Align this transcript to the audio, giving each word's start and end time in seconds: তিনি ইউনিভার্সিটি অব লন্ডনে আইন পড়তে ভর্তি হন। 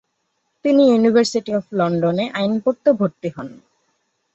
তিনি 0.65 0.81
ইউনিভার্সিটি 0.87 1.51
অব 1.55 1.65
লন্ডনে 1.79 2.25
আইন 2.33 2.53
পড়তে 2.63 2.89
ভর্তি 2.99 3.29
হন। 3.35 3.49